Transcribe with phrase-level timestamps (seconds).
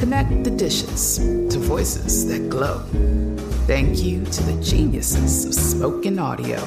[0.00, 2.78] Connect the dishes to voices that glow.
[3.66, 6.66] Thank you to the geniuses of spoken audio.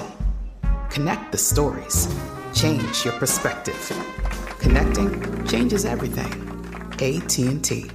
[0.91, 2.07] Connect the stories.
[2.53, 3.91] Change your perspective.
[4.59, 6.31] Connecting changes everything.
[7.01, 7.89] AT&T.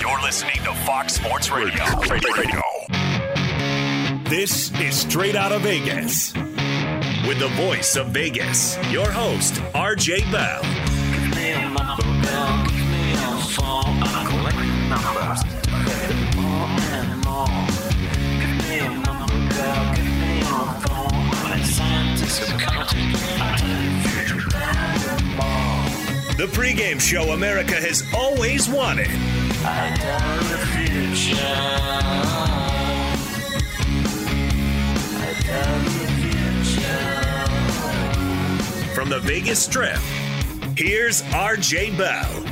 [0.00, 1.84] You're listening to Fox Sports Radio.
[2.08, 2.62] Radio.
[4.24, 6.32] This is Straight Out of Vegas.
[7.28, 10.91] With the voice of Vegas, your host, RJ Bell.
[26.42, 29.08] The pregame show America has always wanted.
[38.94, 39.98] From the Vegas Strip,
[40.76, 42.44] here's RJ Bell.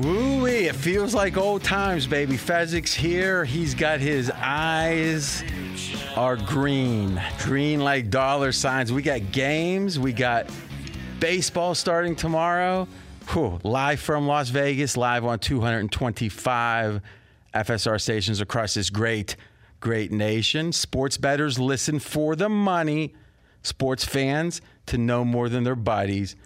[0.00, 2.36] Woo It feels like old times, baby.
[2.36, 3.44] Fezzik's here.
[3.44, 5.42] He's got his eyes
[6.16, 7.20] are green.
[7.40, 8.92] Green like dollar signs.
[8.92, 9.98] We got games.
[9.98, 10.50] We got
[11.18, 12.86] baseball starting tomorrow.
[13.32, 13.58] Whew.
[13.64, 17.00] Live from Las Vegas, live on 225
[17.54, 19.36] FSR stations across this great,
[19.80, 20.72] great nation.
[20.72, 23.14] Sports bettors listen for the money.
[23.66, 26.36] Sports fans to know more than their buddies.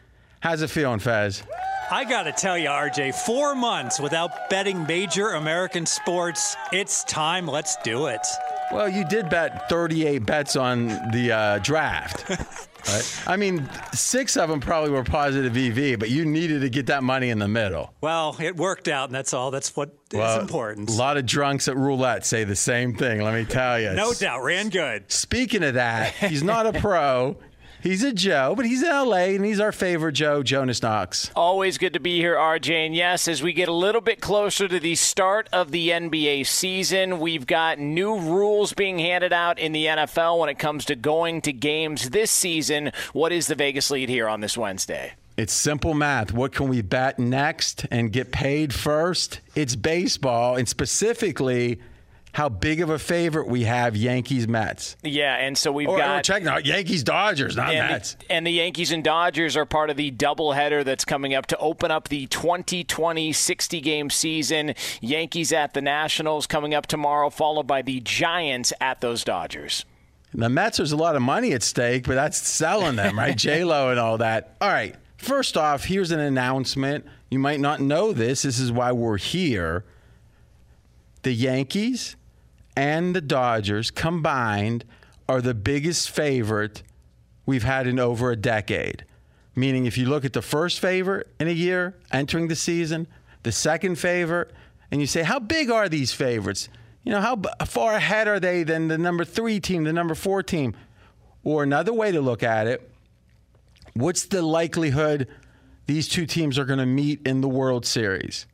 [0.41, 1.43] How's it feeling, Fez?
[1.91, 6.57] I got to tell you, RJ, four months without betting major American sports.
[6.73, 7.47] It's time.
[7.47, 8.27] Let's do it.
[8.73, 12.25] Well, you did bet 38 bets on the uh, draft.
[12.89, 13.23] right?
[13.27, 17.03] I mean, six of them probably were positive EV, but you needed to get that
[17.03, 17.93] money in the middle.
[18.01, 19.51] Well, it worked out, and that's all.
[19.51, 20.91] That's what Well, is important.
[20.91, 23.93] A lot of drunks at roulette say the same thing, let me tell you.
[23.93, 24.43] no doubt.
[24.43, 25.11] Ran good.
[25.11, 27.37] Speaking of that, he's not a pro.
[27.83, 31.31] He's a Joe, but he's in LA, and he's our favorite Joe, Jonas Knox.
[31.35, 32.87] Always good to be here, RJ.
[32.87, 36.47] And yes, as we get a little bit closer to the start of the NBA
[36.47, 40.95] season, we've got new rules being handed out in the NFL when it comes to
[40.95, 42.93] going to games this season.
[43.15, 45.15] What is the Vegas lead here on this Wednesday?
[45.39, 46.35] It's simple math.
[46.35, 49.41] What can we bet next and get paid first?
[49.55, 51.81] It's baseball, and specifically
[52.33, 54.97] how big of a favorite we have Yankees Mets.
[55.03, 58.15] Yeah, and so we've Or, got or check now, Yankees Dodgers, not and Mets.
[58.15, 61.59] the, and the Yankees and Dodgers are part of the doubleheader that's coming up to
[61.59, 64.75] open up the 2020 60 game season.
[65.01, 69.85] Yankees at the Nationals coming up tomorrow, followed by the Giants at those Dodgers.
[70.33, 73.37] The Mets, there's a lot of money at stake, but that's selling them, right?
[73.37, 74.57] J Lo and all that.
[74.61, 74.95] All right.
[75.17, 77.05] First off, here's an announcement.
[77.31, 78.43] You might not know this.
[78.43, 79.85] This is why we're here.
[81.23, 82.17] The Yankees
[82.77, 84.85] and the Dodgers combined
[85.29, 86.83] are the biggest favorite
[87.47, 89.05] we've had in over a decade.
[89.55, 93.07] Meaning, if you look at the first favorite in a year entering the season,
[93.43, 94.53] the second favorite,
[94.91, 96.69] and you say, how big are these favorites?
[97.05, 100.15] You know, how b- far ahead are they than the number three team, the number
[100.15, 100.75] four team?
[101.43, 102.91] Or another way to look at it,
[103.95, 105.27] what's the likelihood
[105.87, 108.47] these two teams are going to meet in the World Series?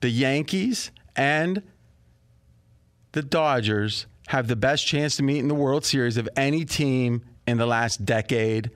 [0.00, 1.62] The Yankees and
[3.12, 7.22] the Dodgers have the best chance to meet in the World Series of any team
[7.46, 8.70] in the last decade.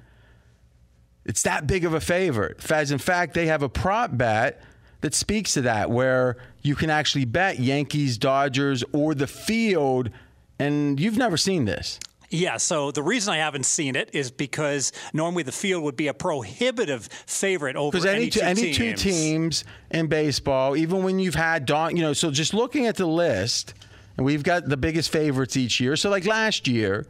[1.25, 2.70] It's that big of a favorite.
[2.70, 4.62] As in fact, they have a prop bet
[5.00, 10.10] that speaks to that, where you can actually bet Yankees, Dodgers, or the field.
[10.58, 12.00] And you've never seen this.
[12.31, 16.08] Yeah, so the reason I haven't seen it is because normally the field would be
[16.08, 19.02] a prohibitive favorite over any, any, two, two any teams.
[19.02, 22.96] two teams in baseball, even when you've had Don, you know, so just looking at
[22.96, 23.75] the list,
[24.16, 25.96] and we've got the biggest favorites each year.
[25.96, 27.06] So like last year,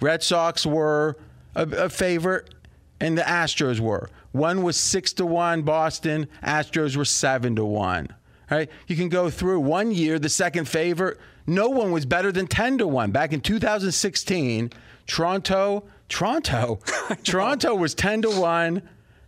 [0.00, 1.16] Red Sox were
[1.54, 2.54] a, a favorite,
[3.00, 4.08] and the Astros were.
[4.32, 6.28] One was six to one, Boston.
[6.42, 8.08] Astros were seven to one.
[8.50, 8.70] Right?
[8.86, 11.18] You can go through one year, the second favorite.
[11.46, 13.10] No one was better than ten to one.
[13.10, 14.70] Back in 2016,
[15.06, 16.80] Toronto, Toronto,
[17.24, 18.82] Toronto was ten to one.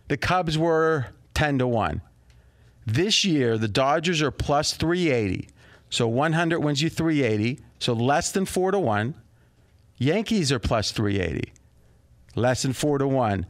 [0.07, 2.01] The Cubs were ten to one.
[2.85, 5.49] This year, the Dodgers are plus 380.
[5.89, 7.59] So 100 wins you 380.
[7.79, 9.15] So less than 4 to 1.
[9.97, 11.51] Yankees are plus 380.
[12.35, 13.45] Less than 4 to 1.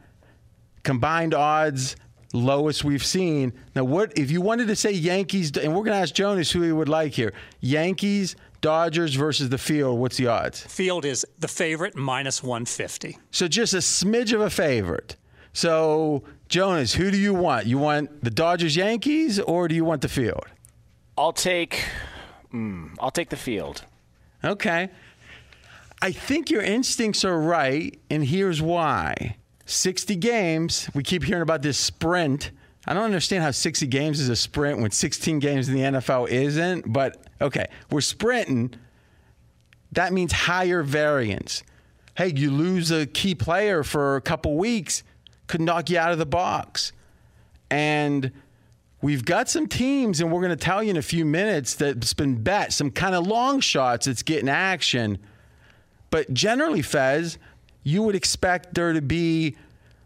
[0.82, 1.96] Combined odds
[2.32, 3.52] lowest we've seen.
[3.74, 6.62] Now what if you wanted to say Yankees and we're going to ask Jonas who
[6.62, 7.32] he would like here.
[7.60, 10.60] Yankees, Dodgers versus the field, what's the odds?
[10.62, 13.18] Field is the favorite minus 150.
[13.30, 15.16] So just a smidge of a favorite.
[15.52, 17.66] So Jonas, who do you want?
[17.66, 20.44] You want the Dodgers Yankees or do you want the field?
[21.16, 21.84] I'll take.
[22.52, 23.84] Mm, I'll take the field.
[24.44, 24.88] Okay.
[26.00, 29.36] I think your instincts are right, and here's why.
[29.66, 32.52] 60 games, we keep hearing about this sprint.
[32.86, 36.28] I don't understand how 60 games is a sprint when 16 games in the NFL
[36.28, 38.74] isn't, but okay, we're sprinting.
[39.92, 41.64] That means higher variance.
[42.16, 45.02] Hey, you lose a key player for a couple weeks,
[45.48, 46.92] could knock you out of the box.
[47.70, 48.32] And
[49.00, 52.14] we've got some teams, and we're going to tell you in a few minutes that's
[52.14, 55.18] been bet, some kind of long shots that's getting action.
[56.10, 57.38] But generally, Fez,
[57.82, 59.56] you would expect there to be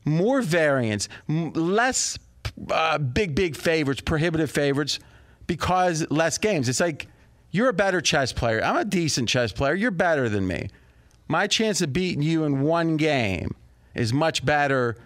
[0.05, 2.19] more variance, less
[2.71, 4.99] uh, big, big favorites, prohibitive favorites,
[5.47, 6.69] because less games.
[6.69, 7.07] It's like
[7.51, 8.63] you're a better chess player.
[8.63, 9.75] I'm a decent chess player.
[9.75, 10.69] You're better than me.
[11.29, 13.55] My chance of beating you in one game
[13.95, 14.97] is much better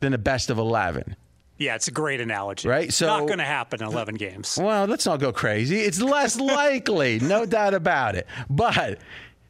[0.00, 1.16] than a best of 11.
[1.56, 2.68] Yeah, it's a great analogy.
[2.68, 4.58] Right, so- not going to happen in 11 games.
[4.60, 5.80] Well, let's not go crazy.
[5.80, 8.26] It's less likely, no doubt about it.
[8.50, 8.98] But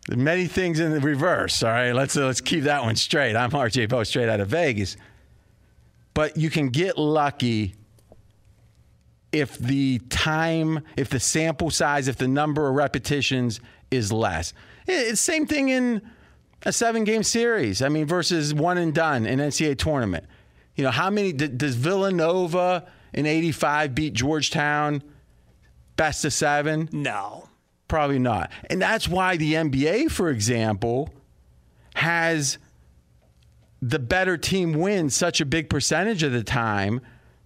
[0.08, 1.62] many things in the reverse.
[1.62, 3.36] All right, let's let's keep that one straight.
[3.36, 4.96] I'm RJ Bell, straight out of Vegas.
[6.12, 7.74] But you can get lucky
[9.32, 13.60] if the time, if the sample size, if the number of repetitions
[13.90, 14.52] is less.
[14.86, 16.02] It's same thing in
[16.64, 17.82] a seven-game series.
[17.82, 20.24] I mean, versus one and done in NCAA tournament.
[20.74, 25.02] You know, how many does Villanova in '85 beat Georgetown?
[25.96, 26.88] Best of seven?
[26.92, 27.48] No.
[27.86, 28.50] Probably not.
[28.68, 31.10] And that's why the NBA, for example,
[31.94, 32.58] has
[33.80, 37.00] the better team win such a big percentage of the time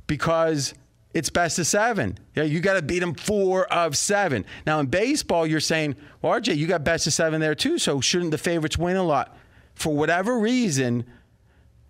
[0.07, 0.73] because
[1.13, 2.17] it's best of seven.
[2.35, 4.45] Yeah, you got to beat them four of seven.
[4.65, 8.01] Now in baseball, you're saying, well, RJ, you got best of seven there too, so
[8.01, 9.37] shouldn't the favorites win a lot?
[9.75, 11.05] For whatever reason,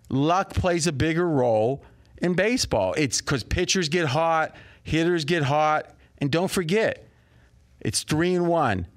[0.09, 1.83] luck plays a bigger role
[2.21, 2.93] in baseball.
[2.97, 7.07] It's because pitchers get hot, hitters get hot, and don't forget,
[7.79, 8.87] it's three and one.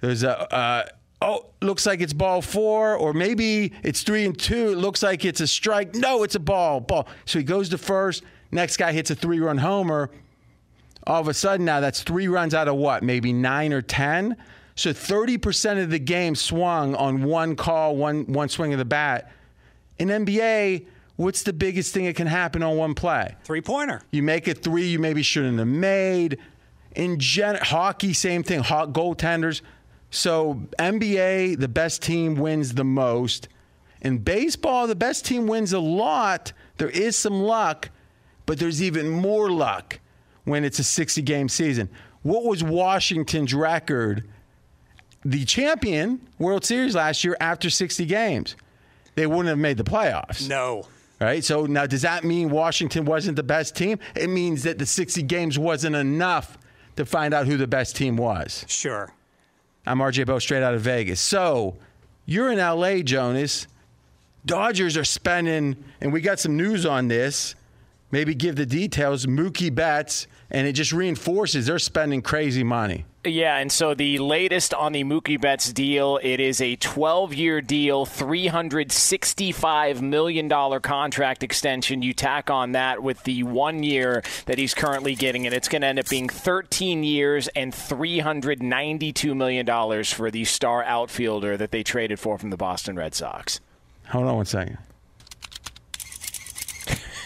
[0.00, 0.84] There's a uh,
[1.22, 4.72] oh, looks like it's ball four, or maybe it's three and two.
[4.72, 5.94] It looks like it's a strike.
[5.94, 6.80] No, it's a ball.
[6.80, 7.06] Ball.
[7.24, 8.22] So he goes to first.
[8.50, 10.10] Next guy hits a three-run homer.
[11.06, 13.02] All of a sudden now that's three runs out of what?
[13.02, 14.36] Maybe nine or ten.
[14.76, 19.30] So 30% of the game swung on one call, one one swing of the bat.
[19.98, 20.86] In NBA,
[21.16, 23.36] what's the biggest thing that can happen on one play?
[23.44, 24.02] Three pointer.
[24.10, 26.38] You make a three you maybe shouldn't have made.
[26.94, 28.60] In gen- hockey, same thing.
[28.60, 29.62] Hot goaltenders.
[30.10, 33.48] So NBA, the best team wins the most.
[34.00, 36.52] In baseball, the best team wins a lot.
[36.76, 37.90] There is some luck,
[38.46, 39.98] but there's even more luck
[40.44, 41.88] when it's a 60 game season.
[42.22, 44.28] What was Washington's record?
[45.24, 48.56] The champion World Series last year after 60 games.
[49.14, 50.48] They wouldn't have made the playoffs.
[50.48, 50.86] No.
[51.20, 51.44] Right.
[51.44, 53.98] So now, does that mean Washington wasn't the best team?
[54.16, 56.58] It means that the 60 games wasn't enough
[56.96, 58.64] to find out who the best team was.
[58.68, 59.12] Sure.
[59.86, 61.20] I'm RJ Bell, straight out of Vegas.
[61.20, 61.76] So
[62.26, 63.66] you're in LA, Jonas.
[64.46, 67.54] Dodgers are spending, and we got some news on this.
[68.10, 69.26] Maybe give the details.
[69.26, 73.04] Mookie Betts, and it just reinforces they're spending crazy money.
[73.26, 78.04] Yeah, and so the latest on the Mookie Betts deal, it is a 12-year deal,
[78.04, 80.48] $365 million
[80.80, 82.02] contract extension.
[82.02, 85.80] You tack on that with the one year that he's currently getting, and it's going
[85.82, 91.82] to end up being 13 years and $392 million for the star outfielder that they
[91.82, 93.58] traded for from the Boston Red Sox.
[94.08, 94.76] Hold on one second.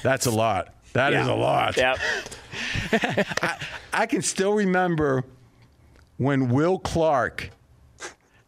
[0.05, 0.73] That's a lot.
[0.93, 1.33] That is Yeah.
[1.33, 1.77] a lot.
[1.77, 1.99] Yep.
[3.43, 3.57] I,
[3.93, 5.25] I can still remember
[6.19, 7.51] when Will Clark,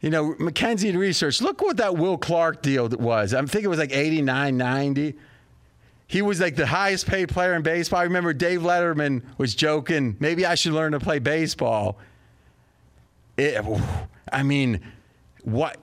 [0.00, 3.32] you know, McKenzie Research, look what that Will Clark deal was.
[3.32, 5.14] I'm thinking it was like 89, 90.
[6.06, 8.00] He was like the highest paid player in baseball.
[8.00, 11.98] I remember Dave Letterman was joking, maybe I should learn to play baseball.
[13.36, 13.64] It,
[14.32, 14.80] I mean,
[15.44, 15.78] what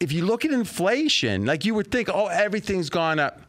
[0.00, 3.42] if you look at inflation, like you would think, oh, everything's gone up.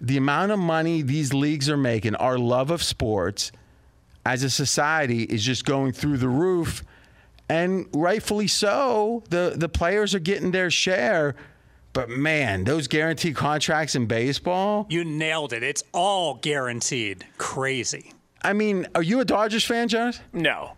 [0.00, 3.52] The amount of money these leagues are making, our love of sports
[4.26, 6.82] as a society is just going through the roof.
[7.48, 11.34] And rightfully so, the, the players are getting their share.
[11.92, 14.86] But man, those guaranteed contracts in baseball.
[14.88, 15.62] You nailed it.
[15.62, 17.24] It's all guaranteed.
[17.38, 18.12] Crazy.
[18.42, 20.20] I mean, are you a Dodgers fan, Jonas?
[20.32, 20.72] No.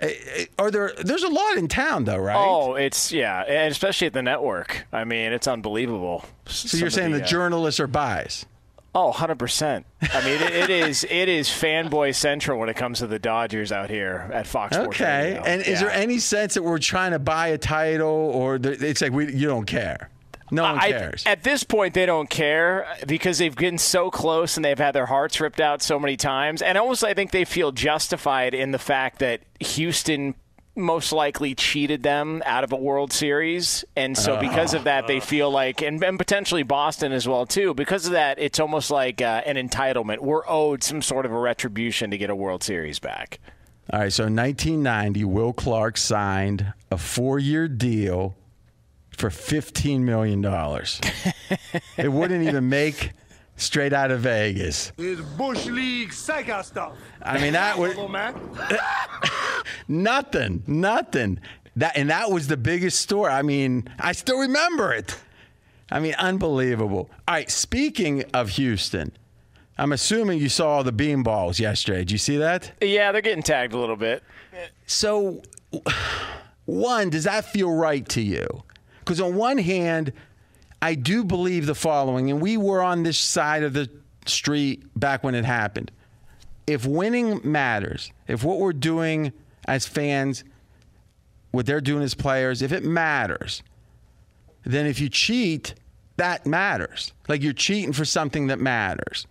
[0.00, 0.92] Eh, eh, are there?
[1.02, 2.36] There's a lot in town, though, right?
[2.36, 4.86] Oh, it's yeah, and especially at the network.
[4.92, 6.24] I mean, it's unbelievable.
[6.46, 8.46] so you're saying the uh, journalists are biased?
[8.96, 9.84] Oh, 100%.
[10.12, 13.72] I mean, it, it is it is fanboy central when it comes to the Dodgers
[13.72, 15.30] out here at Fox Sports Okay.
[15.32, 15.42] Radio.
[15.42, 19.10] And is there any sense that we're trying to buy a title, or it's like
[19.12, 20.10] we you don't care?
[20.50, 21.24] No one I- cares.
[21.26, 25.06] at this point, they don't care because they've gotten so close and they've had their
[25.06, 26.62] hearts ripped out so many times.
[26.62, 30.34] And almost, I think they feel justified in the fact that Houston
[30.76, 33.84] most likely cheated them out of a World Series.
[33.96, 37.74] And so, because of that, they feel like, and, and potentially Boston as well, too,
[37.74, 40.18] because of that, it's almost like uh, an entitlement.
[40.18, 43.38] We're owed some sort of a retribution to get a World Series back.
[43.92, 44.12] All right.
[44.12, 48.34] So in 1990, Will Clark signed a four-year deal
[49.16, 51.00] for 15 million dollars.
[51.96, 53.12] it wouldn't even make
[53.56, 54.92] straight out of Vegas.
[54.98, 56.92] It's Bush League psycho stuff.
[57.22, 58.34] I mean, that was Come on, man.
[59.88, 61.40] nothing, nothing.
[61.76, 63.32] That and that was the biggest story.
[63.32, 65.18] I mean, I still remember it.
[65.90, 67.10] I mean, unbelievable.
[67.28, 69.12] All right, speaking of Houston,
[69.76, 71.98] I'm assuming you saw the beanballs yesterday.
[71.98, 72.72] Did you see that?
[72.80, 74.22] Yeah, they're getting tagged a little bit.
[74.86, 75.42] So,
[76.64, 78.46] one, does that feel right to you?
[79.00, 80.12] Because on one hand,
[80.84, 83.88] I do believe the following, and we were on this side of the
[84.26, 85.90] street back when it happened.
[86.66, 89.32] If winning matters, if what we're doing
[89.66, 90.44] as fans,
[91.52, 93.62] what they're doing as players, if it matters,
[94.64, 95.72] then if you cheat,
[96.18, 97.14] that matters.
[97.28, 99.26] Like you're cheating for something that matters.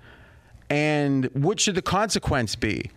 [0.72, 2.89] And what should the consequence be?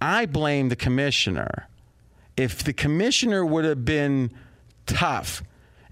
[0.00, 1.66] I blame the commissioner.
[2.36, 4.30] If the commissioner would have been
[4.86, 5.42] tough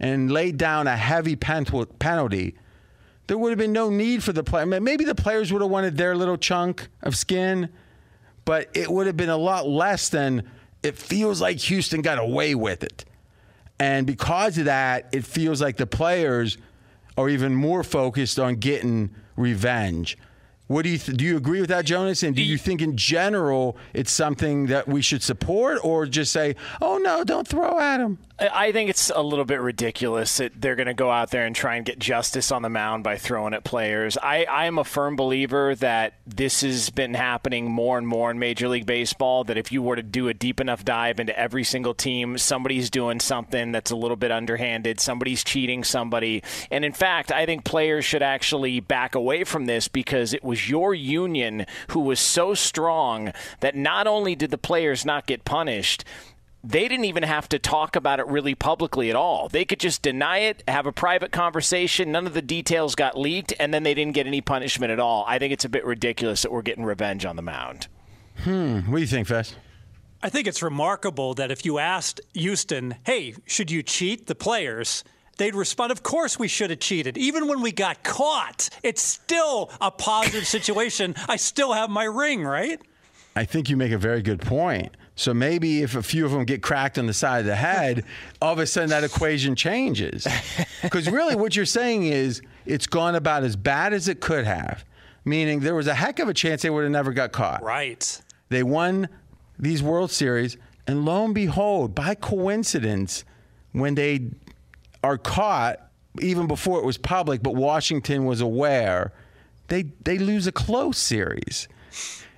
[0.00, 2.54] and laid down a heavy penalty,
[3.26, 4.66] there would have been no need for the player.
[4.66, 7.68] Maybe the players would have wanted their little chunk of skin,
[8.44, 10.48] but it would have been a lot less than
[10.82, 13.04] it feels like Houston got away with it.
[13.80, 16.58] And because of that, it feels like the players
[17.16, 20.18] are even more focused on getting revenge.
[20.66, 21.24] What do you th- do?
[21.24, 22.22] You agree with that, Jonas?
[22.22, 26.56] And do you think, in general, it's something that we should support, or just say,
[26.80, 28.18] "Oh no, don't throw at him"?
[28.37, 31.55] I think it's a little bit ridiculous that they're going to go out there and
[31.55, 34.19] try and get justice on the mound by throwing at players.
[34.21, 38.41] I, I am a firm believer that this has been happening more and more in
[38.41, 39.45] Major League Baseball.
[39.45, 42.91] That if you were to do a deep enough dive into every single team, somebody's
[42.91, 46.43] doing something that's a little bit underhanded, somebody's cheating somebody.
[46.73, 50.69] And in fact, I think players should actually back away from this because it was
[50.69, 56.05] your union who was so strong that not only did the players not get punished,
[56.64, 59.49] they didn't even have to talk about it really publicly at all.
[59.49, 62.11] They could just deny it, have a private conversation.
[62.11, 65.25] None of the details got leaked, and then they didn't get any punishment at all.
[65.28, 67.88] I think it's a bit ridiculous that we're getting revenge on the mound.
[68.38, 68.80] Hmm.
[68.90, 69.54] What do you think, Fez?
[70.23, 75.04] I think it's remarkable that if you asked Houston, hey, should you cheat the players?
[75.37, 77.18] They'd respond, of course we should have cheated.
[77.18, 81.14] Even when we got caught, it's still a positive situation.
[81.28, 82.80] I still have my ring, right?
[83.37, 84.97] I think you make a very good point.
[85.16, 88.04] So maybe if a few of them get cracked on the side of the head,
[88.42, 90.26] all of a sudden that equation changes.
[90.83, 94.85] Because really, what you're saying is it's gone about as bad as it could have,
[95.25, 97.62] meaning there was a heck of a chance they would have never got caught.
[97.62, 98.21] Right.
[98.50, 99.09] They won
[99.59, 103.25] these World Series, and lo and behold, by coincidence,
[103.73, 104.28] when they
[105.02, 105.80] are caught,
[106.21, 109.12] even before it was public, but Washington was aware,
[109.68, 111.66] they they lose a close series.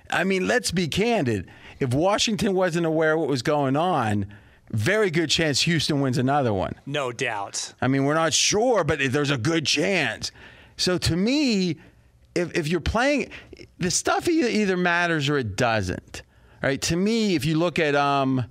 [0.09, 1.49] I mean, let's be candid.
[1.79, 4.27] If Washington wasn't aware of what was going on,
[4.71, 6.73] very good chance Houston wins another one.
[6.85, 7.73] No doubt.
[7.81, 10.31] I mean, we're not sure, but there's a good chance.
[10.75, 11.77] So to me,
[12.35, 13.29] if, if you're playing,
[13.77, 16.21] the stuff either, matters or it doesn't.
[16.61, 16.81] Right?
[16.83, 18.43] To me, if you look at um,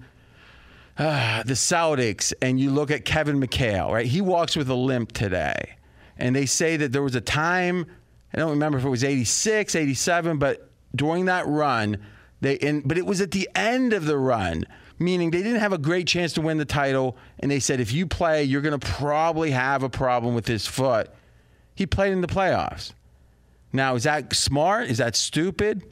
[0.99, 4.06] uh, the Celtics and you look at Kevin McHale, right?
[4.06, 5.76] He walks with a limp today.
[6.16, 7.87] And they say that there was a time,
[8.33, 11.99] I don't remember if it was 86, 87, but during that run,
[12.40, 14.64] they in, but it was at the end of the run,
[14.99, 17.16] meaning they didn't have a great chance to win the title.
[17.38, 20.66] And they said, if you play, you're going to probably have a problem with his
[20.66, 21.11] foot.
[21.75, 22.93] He played in the playoffs.
[23.73, 24.88] Now, is that smart?
[24.88, 25.83] Is that stupid?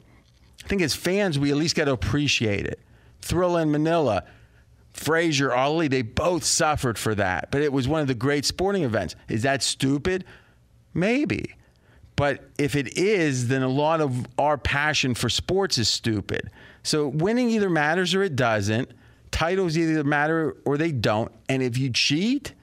[0.63, 2.79] I think as fans, we at least got to appreciate it.
[3.21, 4.23] Thrilla in Manila,
[4.93, 8.83] Frazier, Ali, they both suffered for that, but it was one of the great sporting
[8.83, 9.15] events.
[9.27, 10.25] Is that stupid?
[10.93, 11.55] Maybe.
[12.15, 16.49] But if it is, then a lot of our passion for sports is stupid.
[16.83, 18.89] So winning either matters or it doesn't.
[19.31, 21.31] Titles either matter or they don't.
[21.49, 22.53] And if you cheat,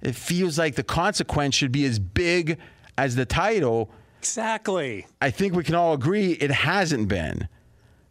[0.00, 2.58] it feels like the consequence should be as big
[2.96, 3.90] as the title.
[4.20, 5.06] Exactly.
[5.20, 7.48] I think we can all agree it hasn't been.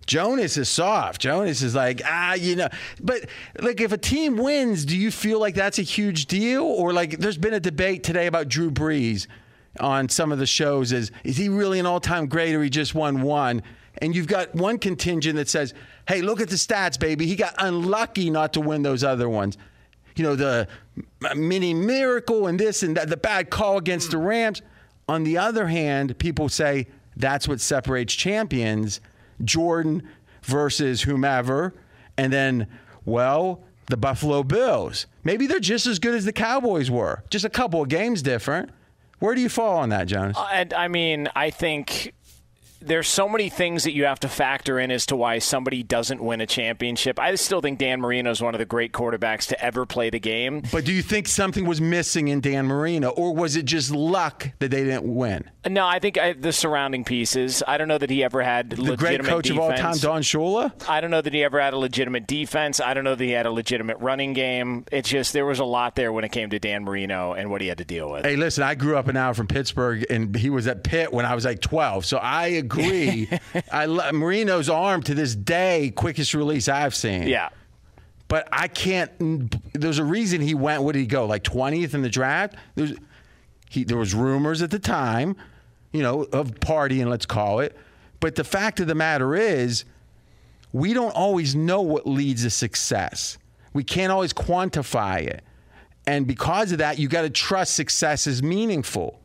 [0.06, 1.22] Jonas is soft.
[1.22, 2.68] Jonas is like, ah, you know.
[3.00, 3.30] But
[3.62, 6.64] like, if a team wins, do you feel like that's a huge deal?
[6.64, 9.28] Or like, there's been a debate today about Drew Brees
[9.80, 10.92] on some of the shows.
[10.92, 13.62] Is is he really an all-time great, or he just won one?
[14.02, 15.74] And you've got one contingent that says,
[16.08, 17.26] hey, look at the stats, baby.
[17.26, 19.58] He got unlucky not to win those other ones.
[20.16, 20.68] You know, the
[21.36, 24.62] mini miracle and this and that, the bad call against the Rams.
[25.08, 29.02] On the other hand, people say that's what separates champions
[29.44, 30.08] Jordan
[30.44, 31.74] versus whomever.
[32.18, 32.68] And then,
[33.06, 35.08] well, the Buffalo Bills.
[35.24, 38.70] Maybe they're just as good as the Cowboys were, just a couple of games different.
[39.20, 40.38] Where do you fall on that, Jonas?
[40.38, 42.14] Uh, I mean, I think
[42.82, 46.22] there's so many things that you have to factor in as to why somebody doesn't
[46.22, 47.20] win a championship.
[47.20, 50.20] I still think Dan Marino is one of the great quarterbacks to ever play the
[50.20, 50.64] game.
[50.72, 54.50] But do you think something was missing in Dan Marino, or was it just luck
[54.60, 55.50] that they didn't win?
[55.68, 57.62] No, I think I, the surrounding pieces.
[57.68, 59.50] I don't know that he ever had the great coach defense.
[59.50, 60.90] of all time, Don Shula.
[60.90, 62.80] I don't know that he ever had a legitimate defense.
[62.80, 64.86] I don't know that he had a legitimate running game.
[64.92, 67.60] It's just there was a lot there when it came to Dan Marino and what
[67.62, 68.24] he had to deal with.
[68.24, 71.26] Hey, listen, I grew up an hour from Pittsburgh, and he was at Pitt when
[71.26, 73.30] I was like 12, so I agree.
[73.72, 77.28] I love Marino's arm to this day, quickest release I've seen.
[77.28, 77.50] Yeah.
[78.28, 79.12] But I can't.
[79.74, 80.84] There's a reason he went.
[80.84, 82.56] What did he go like 20th in the draft?
[82.76, 82.94] There's,
[83.70, 85.36] he, there was rumors at the time,
[85.92, 87.76] you know, of partying, let's call it.
[88.20, 89.86] But the fact of the matter is,
[90.72, 93.38] we don't always know what leads to success.
[93.74, 95.44] We can't always quantify it.
[96.06, 99.19] And because of that, you got to trust success is meaningful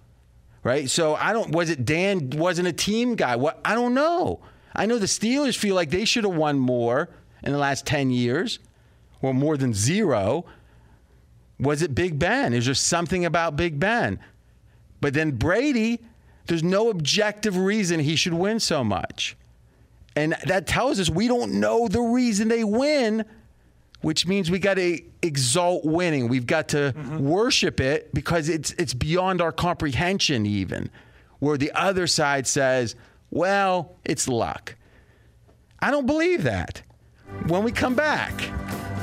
[0.65, 0.91] right?
[0.91, 1.53] So I don't.
[1.53, 3.37] Was it Dan wasn't a team guy?
[3.37, 4.41] What I don't know.
[4.75, 7.09] I know the Steelers feel like they should have won more
[7.45, 8.59] in the last ten years,
[9.23, 10.45] or more than zero.
[11.61, 12.53] Was it Big Ben?
[12.53, 14.19] Is there something about Big Ben?
[15.01, 16.01] But then Brady,
[16.47, 19.37] there's no objective reason he should win so much.
[20.17, 23.25] And that tells us we don't know the reason they win
[24.05, 26.29] which means we got to exalt winning.
[26.29, 27.27] We've got to mm-hmm.
[27.27, 30.91] worship it because it's it's beyond our comprehension even.
[31.39, 32.97] Where the other side says,
[33.31, 34.77] "Well, it's luck."
[35.81, 36.83] I don't believe that.
[37.47, 38.33] When we come back,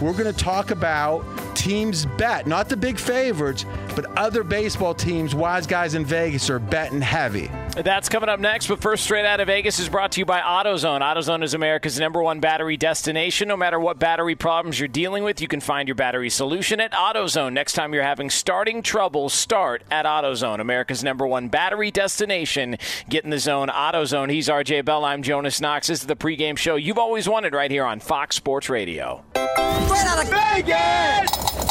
[0.01, 5.35] we're going to talk about teams bet, not the big favorites, but other baseball teams,
[5.35, 7.49] wise guys in Vegas are betting heavy.
[7.73, 10.41] That's coming up next, but first, straight out of Vegas is brought to you by
[10.41, 10.99] AutoZone.
[11.01, 13.47] AutoZone is America's number one battery destination.
[13.47, 16.91] No matter what battery problems you're dealing with, you can find your battery solution at
[16.91, 17.53] AutoZone.
[17.53, 22.77] Next time you're having starting trouble, start at AutoZone, America's number one battery destination.
[23.09, 24.29] Get in the zone, AutoZone.
[24.29, 25.05] He's RJ Bell.
[25.05, 25.87] I'm Jonas Knox.
[25.87, 29.23] This is the pregame show you've always wanted right here on Fox Sports Radio.
[29.33, 31.70] Straight out of Vegas!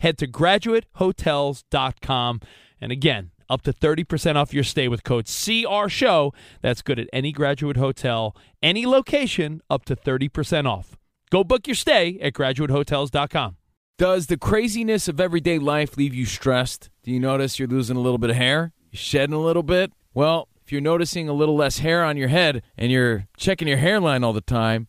[0.00, 2.40] Head to graduatehotels.com.
[2.80, 6.32] And again, up to 30% off your stay with code CR Show.
[6.62, 10.96] That's good at any graduate hotel, any location, up to 30% off.
[11.30, 13.56] Go book your stay at graduatehotels.com.
[13.96, 16.90] Does the craziness of everyday life leave you stressed?
[17.04, 18.72] Do you notice you're losing a little bit of hair?
[18.90, 19.92] You're shedding a little bit?
[20.12, 23.76] Well, if you're noticing a little less hair on your head and you're checking your
[23.76, 24.88] hairline all the time,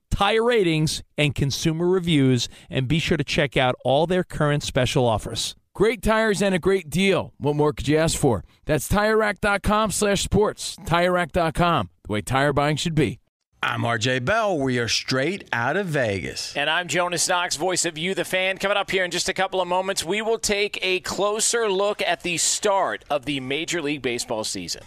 [0.21, 5.07] tire ratings, and consumer reviews, and be sure to check out all their current special
[5.07, 5.55] offers.
[5.73, 7.33] Great tires and a great deal.
[7.37, 8.43] What more could you ask for?
[8.65, 10.75] That's TireRack.com slash sports.
[10.85, 13.19] TireRack.com, the way tire buying should be.
[13.63, 14.59] I'm RJ Bell.
[14.59, 16.55] We are straight out of Vegas.
[16.55, 18.59] And I'm Jonas Knox, voice of You, the fan.
[18.59, 22.01] Coming up here in just a couple of moments, we will take a closer look
[22.03, 24.83] at the start of the Major League Baseball season.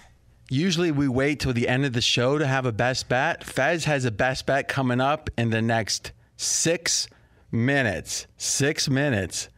[0.50, 3.44] Usually we wait till the end of the show to have a best bet.
[3.44, 7.08] Fez has a best bet coming up in the next six
[7.50, 8.26] minutes.
[8.36, 9.48] Six minutes.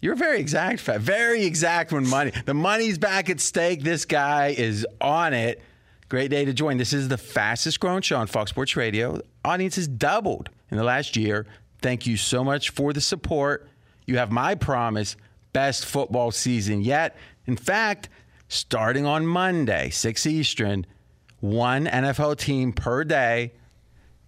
[0.00, 1.00] You're very exact, Fez.
[1.00, 2.32] Very exact when money.
[2.44, 3.82] The money's back at stake.
[3.82, 5.62] This guy is on it.
[6.08, 6.76] Great day to join.
[6.76, 9.20] This is the fastest growing show on Fox Sports Radio.
[9.44, 11.46] Audience has doubled in the last year.
[11.80, 13.68] Thank you so much for the support.
[14.06, 15.16] You have my promise
[15.52, 17.16] best football season yet.
[17.46, 18.08] In fact,
[18.48, 20.86] starting on Monday, 6 Eastern,
[21.40, 23.52] one NFL team per day,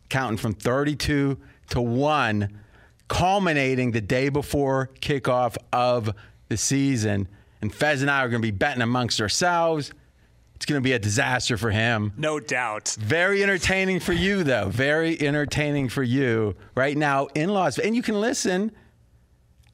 [0.09, 1.39] counting from 32
[1.71, 2.61] to 1,
[3.09, 6.15] culminating the day before kickoff of
[6.49, 7.29] the season.
[7.61, 9.93] And Fez and I are going to be betting amongst ourselves.
[10.55, 12.13] It's going to be a disaster for him.
[12.17, 12.97] No doubt.
[12.99, 14.69] Very entertaining for you, though.
[14.69, 17.87] Very entertaining for you right now in Las Vegas.
[17.87, 18.73] And you can listen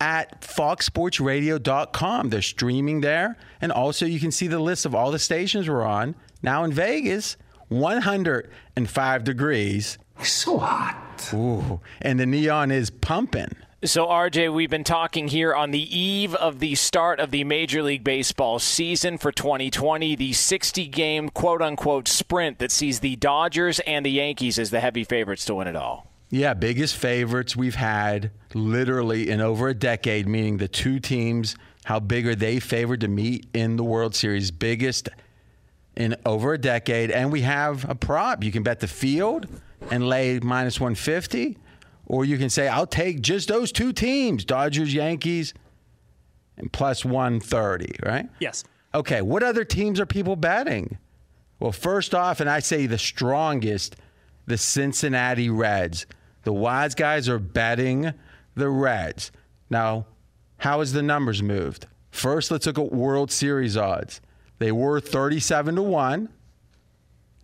[0.03, 2.29] at foxsportsradio.com.
[2.29, 3.39] They're streaming there.
[3.61, 6.17] And also, you can see the list of all the stations we're on.
[6.43, 7.37] Now in Vegas,
[7.69, 9.99] 105 degrees.
[10.25, 11.31] So hot.
[11.33, 13.55] Ooh, and the neon is pumping.
[13.85, 17.83] So, RJ, we've been talking here on the eve of the start of the Major
[17.83, 23.79] League Baseball season for 2020, the 60 game quote unquote sprint that sees the Dodgers
[23.81, 26.12] and the Yankees as the heavy favorites to win it all.
[26.33, 32.01] Yeah, biggest favorites we've had literally in over a decade, meaning the two teams, how
[32.01, 34.51] big are they favored to meet in the World Series?
[34.51, 35.11] Biggest
[35.95, 37.11] in over a decade.
[37.11, 38.43] And we have a prop.
[38.43, 39.47] You can bet the field
[39.91, 41.59] and lay minus 150,
[42.07, 45.53] or you can say, I'll take just those two teams, Dodgers, Yankees,
[46.57, 48.27] and plus 130, right?
[48.41, 48.65] Yes.
[48.95, 50.97] Okay, what other teams are people betting?
[51.61, 53.97] Well, first off, and I say the strongest,
[54.47, 56.07] the Cincinnati Reds.
[56.43, 58.13] The wise guys are betting
[58.55, 59.33] the Reds.
[59.71, 60.07] Now,
[60.59, 61.87] how has the numbers moved?
[62.11, 64.21] First, let's look at World Series odds.
[64.59, 66.29] They were 37 to 1.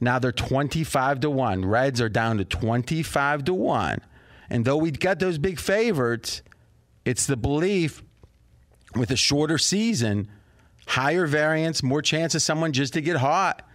[0.00, 1.64] Now they're 25 to 1.
[1.64, 4.00] Reds are down to 25 to 1.
[4.50, 6.42] And though we got those big favorites,
[7.04, 8.02] it's the belief
[8.94, 10.28] with a shorter season,
[10.86, 13.66] higher variance, more chance of someone just to get hot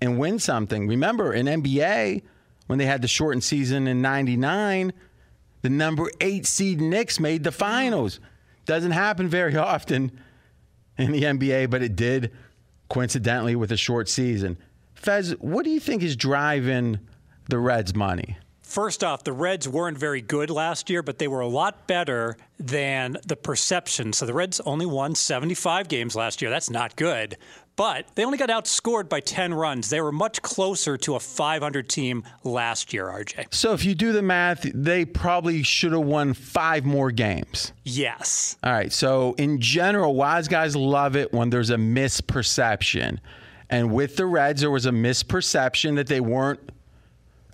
[0.00, 0.86] and win something.
[0.86, 2.22] Remember, in NBA,
[2.72, 4.94] when they had the shortened season in 99,
[5.60, 8.18] the number eight seed Knicks made the finals.
[8.64, 10.10] Doesn't happen very often
[10.96, 12.32] in the NBA, but it did
[12.88, 14.56] coincidentally with a short season.
[14.94, 16.98] Fez, what do you think is driving
[17.50, 18.38] the Reds' money?
[18.72, 22.38] First off, the Reds weren't very good last year, but they were a lot better
[22.58, 24.14] than the perception.
[24.14, 26.50] So the Reds only won 75 games last year.
[26.50, 27.36] That's not good.
[27.76, 29.90] But they only got outscored by 10 runs.
[29.90, 33.52] They were much closer to a 500 team last year, RJ.
[33.52, 37.74] So if you do the math, they probably should have won five more games.
[37.84, 38.56] Yes.
[38.64, 38.90] All right.
[38.90, 43.18] So in general, wise guys love it when there's a misperception.
[43.68, 46.72] And with the Reds, there was a misperception that they weren't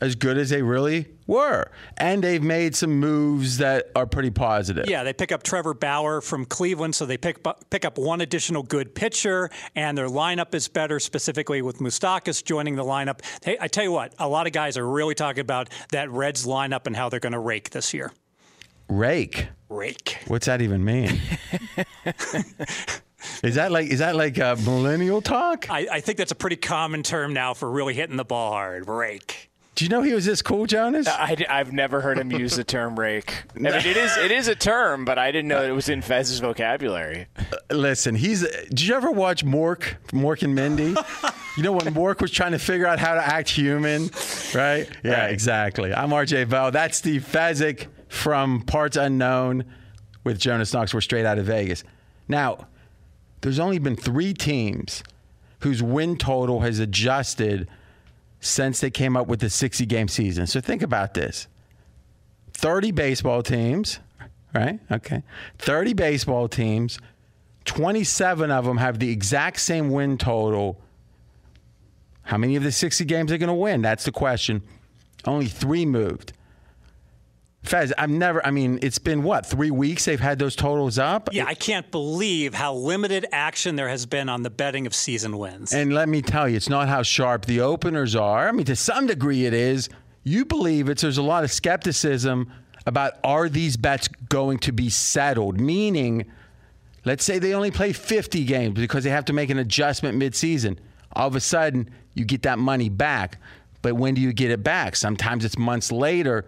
[0.01, 1.71] as good as they really were.
[1.97, 4.89] And they've made some moves that are pretty positive.
[4.89, 8.63] Yeah, they pick up Trevor Bauer from Cleveland, so they pick pick up one additional
[8.63, 13.21] good pitcher, and their lineup is better, specifically with Moustakas joining the lineup.
[13.43, 16.47] Hey, I tell you what, a lot of guys are really talking about that Reds
[16.47, 18.13] lineup and how they're going to rake this year.
[18.89, 19.49] Rake.
[19.69, 20.19] Rake.
[20.29, 21.21] What's that even mean?
[23.43, 25.67] Is that like is that like a millennial talk?
[25.71, 28.89] I, I think that's a pretty common term now for really hitting the ball hard.
[28.89, 29.48] Rake.
[29.79, 31.07] Do you know he was this cool, Jonas?
[31.07, 33.45] I, have never heard him use the term rake.
[33.55, 36.03] I mean, it is it is a term, but I didn't know it was in
[36.03, 37.29] Fez's vocabulary.
[37.39, 38.41] Uh, listen, he's.
[38.41, 40.97] Did you ever watch Mork, Mork and Mindy?
[41.57, 44.11] you know when Mork was trying to figure out how to act human,
[44.53, 44.91] right?
[45.05, 45.31] Yeah, right.
[45.31, 45.95] exactly.
[45.95, 46.73] I'm RJ Bell.
[46.73, 49.65] That's Steve Fezzik from Parts Unknown
[50.25, 50.93] with Jonas Knox.
[50.93, 51.85] We're straight out of Vegas.
[52.27, 52.67] Now,
[53.43, 55.05] there's only been three teams
[55.61, 57.69] whose win total has adjusted
[58.41, 60.47] since they came up with the 60 game season.
[60.47, 61.49] So think about this
[62.55, 64.01] 30 baseball teams,
[64.55, 64.81] right?
[64.91, 65.23] Okay.
[65.59, 66.99] 30 baseball teams,
[67.65, 70.81] 27 of them have the exact same win total.
[72.23, 73.83] How many of the 60 games are going to win?
[73.83, 74.63] That's the question.
[75.25, 76.33] Only three moved.
[77.69, 81.29] Fez, I've never, I mean, it's been what, three weeks they've had those totals up?
[81.33, 85.37] Yeah, I can't believe how limited action there has been on the betting of season
[85.37, 85.75] wins.
[85.75, 88.49] And let me tell you, it's not how sharp the openers are.
[88.49, 89.91] I mean, to some degree it is.
[90.25, 92.51] You believe it's, there's a lot of skepticism
[92.87, 95.61] about are these bets going to be settled?
[95.61, 96.25] Meaning,
[97.05, 100.79] let's say they only play 50 games because they have to make an adjustment midseason.
[101.13, 103.39] All of a sudden, you get that money back.
[103.83, 104.97] But when do you get it back?
[104.97, 106.47] Sometimes it's months later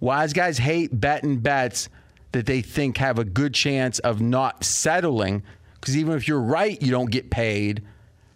[0.00, 1.88] Wise guys hate betting bets
[2.32, 5.42] that they think have a good chance of not settling
[5.80, 7.82] because even if you're right, you don't get paid.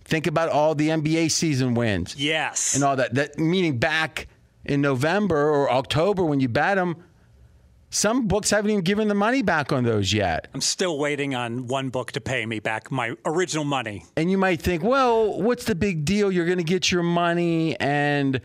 [0.05, 2.16] Think about all the NBA season wins.
[2.16, 2.75] Yes.
[2.75, 3.14] And all that.
[3.14, 4.29] That meaning back
[4.64, 6.96] in November or October when you bet them,
[7.90, 10.48] some books haven't even given the money back on those yet.
[10.55, 14.05] I'm still waiting on one book to pay me back my original money.
[14.16, 16.33] And you might think, well, what's the big deal?
[16.33, 18.40] You're going to get your money and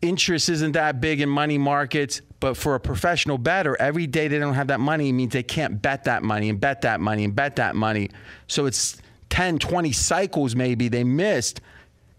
[0.00, 2.22] interest isn't that big in money markets.
[2.42, 5.80] But for a professional bettor, every day they don't have that money means they can't
[5.80, 8.10] bet that money and bet that money and bet that money.
[8.48, 9.00] So it's
[9.30, 11.60] 10, 20 cycles maybe they missed.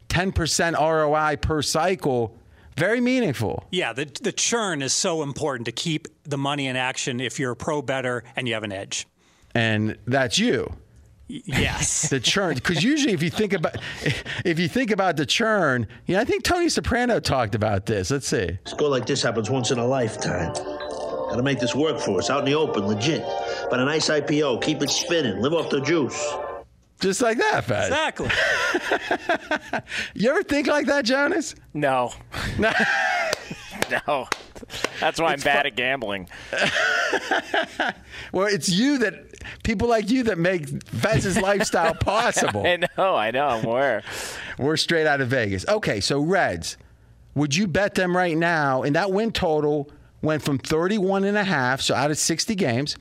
[0.08, 2.38] 10% ROI per cycle.
[2.78, 3.66] Very meaningful.
[3.70, 7.52] Yeah, the, the churn is so important to keep the money in action if you're
[7.52, 9.06] a pro bettor and you have an edge.
[9.54, 10.74] And that's you.
[11.28, 12.56] Yes, the churn.
[12.56, 13.78] Because usually, if you think about
[14.46, 18.12] if you think about the churn, yeah, I think Tony Soprano talked about this.
[18.12, 18.60] Let's see.
[18.66, 20.54] A score like this happens once in a lifetime.
[20.54, 23.24] Got to make this work for us out in the open, legit.
[23.70, 26.34] But a nice IPO, keep it spinning, live off the juice.
[27.00, 27.88] Just like that, Fat.
[27.88, 29.82] Exactly.
[30.14, 31.56] you ever think like that, Jonas?
[31.74, 32.14] No.
[32.60, 32.72] no.
[35.00, 36.30] That's why it's I'm bad fu- at gambling.
[38.32, 39.33] well, it's you that
[39.64, 42.66] people like you that make Fez's lifestyle possible.
[42.66, 44.04] I know, I know, I'm aware.
[44.58, 45.66] We're straight out of Vegas.
[45.68, 46.78] Okay, so Reds,
[47.36, 48.84] would you bet them right now?
[48.84, 52.96] And that win total went from 31 and a half, so out of 60 games,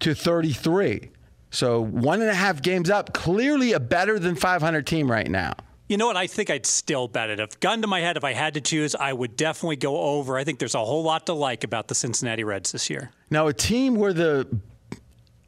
[0.00, 1.10] to 33.
[1.50, 5.54] So one and a half games up, clearly a better than 500 team right now.
[5.88, 6.16] You know what?
[6.16, 7.38] I think I'd still bet it.
[7.38, 10.38] If gun to my head, if I had to choose, I would definitely go over.
[10.38, 13.10] I think there's a whole lot to like about the Cincinnati Reds this year.
[13.30, 14.48] Now, a team where the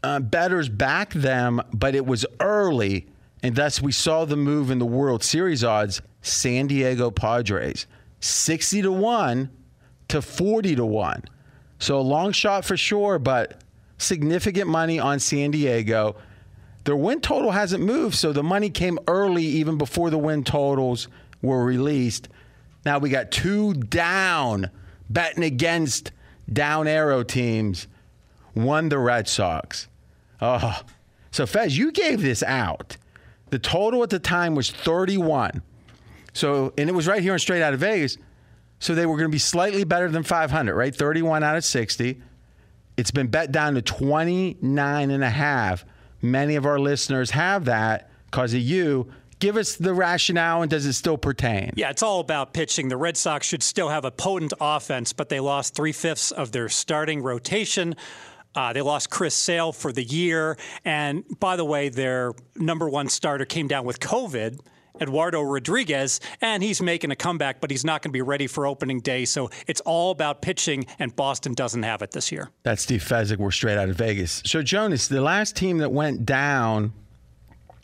[0.07, 3.07] uh, bettors back them, but it was early,
[3.43, 6.01] and thus we saw the move in the World Series odds.
[6.23, 7.87] San Diego Padres,
[8.21, 9.51] sixty to one
[10.09, 11.25] to forty to one.
[11.81, 13.63] So a long shot for sure, but
[13.99, 16.17] significant money on San Diego.
[16.85, 21.09] their win total hasn't moved, so the money came early even before the win totals
[21.43, 22.29] were released.
[22.85, 24.71] Now we got two down
[25.11, 26.13] betting against
[26.53, 27.89] down arrow teams.
[28.55, 29.89] One the Red Sox.
[30.41, 30.81] Oh,
[31.31, 32.97] so Fez, you gave this out.
[33.51, 35.63] The total at the time was 31.
[36.33, 38.19] So, and it was right here in Straight Out of Vegas.
[38.79, 40.95] So they were going to be slightly better than 500, right?
[40.95, 42.21] 31 out of 60.
[42.97, 45.85] It's been bet down to 29 and a half.
[46.23, 49.11] Many of our listeners have that because of you.
[49.39, 51.73] Give us the rationale and does it still pertain?
[51.77, 52.89] Yeah, it's all about pitching.
[52.89, 56.53] The Red Sox should still have a potent offense, but they lost three fifths of
[56.53, 57.97] their starting rotation.
[58.57, 60.57] Uh, they lost Chris Sale for the year.
[60.85, 64.59] And by the way, their number one starter came down with COVID.
[64.99, 68.67] Eduardo Rodriguez, and he's making a comeback, but he's not going to be ready for
[68.67, 69.27] opening day.
[69.27, 72.51] So it's all about pitching, and Boston doesn't have it this year.
[72.63, 73.37] That's Steve Fezzik.
[73.37, 74.43] We're straight out of Vegas.
[74.47, 76.95] So, Jonas, the last team that went down,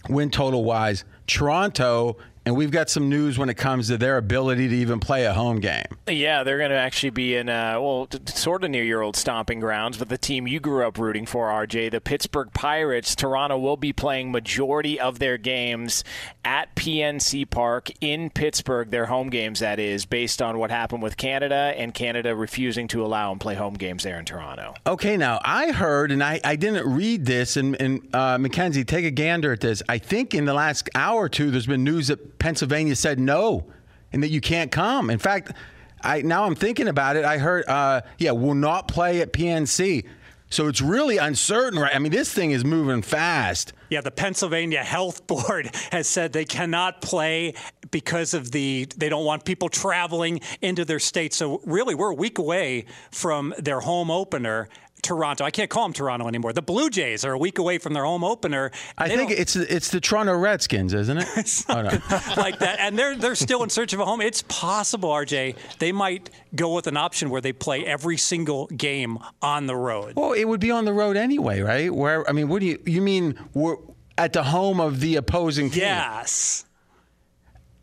[0.08, 4.68] win total wise, Toronto and we've got some news when it comes to their ability
[4.68, 5.84] to even play a home game.
[6.08, 9.16] Yeah, they're going to actually be in, uh, well, t- sort of near your old
[9.16, 13.14] stomping grounds, but the team you grew up rooting for, RJ, the Pittsburgh Pirates.
[13.14, 16.02] Toronto will be playing majority of their games
[16.44, 21.16] at PNC Park in Pittsburgh, their home games, that is, based on what happened with
[21.16, 24.74] Canada and Canada refusing to allow them play home games there in Toronto.
[24.86, 29.04] Okay, now I heard, and I, I didn't read this, and, and uh, Mackenzie, take
[29.04, 29.82] a gander at this.
[29.88, 33.64] I think in the last hour or two, there's been news that Pennsylvania said no
[34.12, 35.10] and that you can't come.
[35.10, 35.52] In fact,
[36.00, 37.24] I now I'm thinking about it.
[37.24, 40.04] I heard, uh, yeah, will not play at PNC.
[40.50, 41.94] So it's really uncertain, right?
[41.94, 43.72] I mean, this thing is moving fast.
[43.90, 47.54] Yeah, the Pennsylvania Health Board has said they cannot play
[47.92, 51.32] because of the they don't want people traveling into their state.
[51.32, 54.68] So really, we're a week away from their home opener.
[55.02, 55.44] Toronto.
[55.44, 56.52] I can't call them Toronto anymore.
[56.52, 58.70] The Blue Jays are a week away from their home opener.
[58.96, 61.64] I think it's it's the Toronto Redskins, isn't it?
[61.68, 61.90] oh, no.
[62.36, 64.20] like that, and they're they're still in search of a home.
[64.20, 69.18] It's possible, RJ, they might go with an option where they play every single game
[69.42, 70.14] on the road.
[70.16, 71.92] Well, it would be on the road anyway, right?
[71.92, 73.38] Where I mean, what do you you mean?
[73.54, 73.76] We're
[74.16, 75.80] at the home of the opposing team.
[75.80, 76.64] Yes.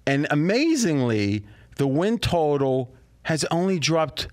[0.08, 1.44] And amazingly,
[1.76, 4.28] the win total has only dropped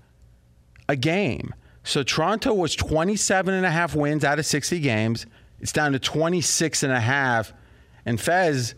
[0.87, 1.53] a game.
[1.87, 5.25] So Toronto was 27 and a half wins out of 60 games.
[5.61, 7.53] It's down to 26 and a half.
[8.05, 8.75] And Fez,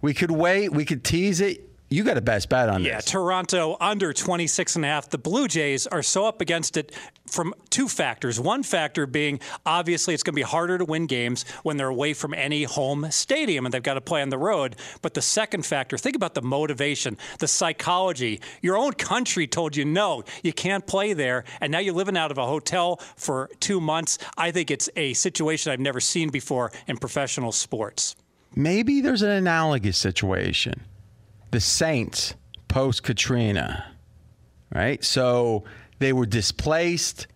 [0.00, 1.68] we could wait, we could tease it.
[1.90, 3.08] You got a best bet on yeah, this.
[3.08, 5.10] Yeah, Toronto under 26 and a half.
[5.10, 6.92] The Blue Jays are so up against it
[7.34, 8.38] from two factors.
[8.38, 12.14] One factor being obviously it's going to be harder to win games when they're away
[12.14, 14.76] from any home stadium and they've got to play on the road.
[15.02, 18.40] But the second factor, think about the motivation, the psychology.
[18.62, 22.30] Your own country told you no, you can't play there, and now you're living out
[22.30, 24.18] of a hotel for 2 months.
[24.36, 28.14] I think it's a situation I've never seen before in professional sports.
[28.54, 30.80] Maybe there's an analogous situation
[31.50, 32.34] the Saints
[32.68, 33.92] post Katrina,
[34.74, 35.02] right?
[35.04, 35.64] So
[35.98, 37.26] they were displaced.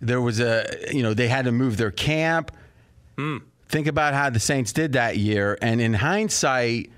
[0.00, 2.52] There was a, you know, they had to move their camp.
[3.16, 3.42] Mm.
[3.68, 5.58] Think about how the Saints did that year.
[5.60, 6.90] And in hindsight,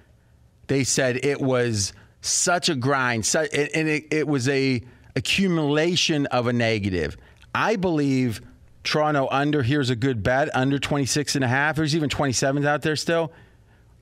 [0.67, 4.83] they said it was such a grind, such, and it, it was a
[5.17, 7.17] accumulation of a negative.
[7.55, 8.43] I believe
[8.85, 11.77] Toronto under here's a good bet under 26 and a half.
[11.77, 13.33] There's even 27s out there still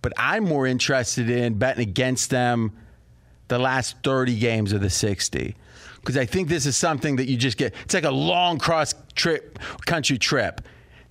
[0.07, 2.71] but I'm more interested in betting against them
[3.49, 5.57] the last 30 games of the 60
[6.07, 7.75] because I think this is something that you just get.
[7.83, 10.61] It's like a long cross trip country trip.